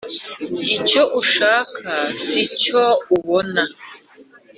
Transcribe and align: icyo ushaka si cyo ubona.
icyo 0.75 1.01
ushaka 1.21 1.91
si 2.25 2.41
cyo 2.61 2.83
ubona. 3.15 3.63